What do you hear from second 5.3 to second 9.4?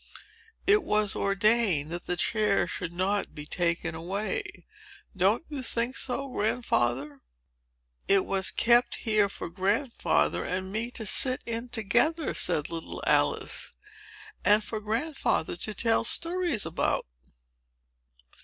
you think so, Grandfather?" "It was kept here